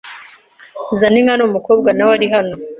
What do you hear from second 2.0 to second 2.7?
ari hano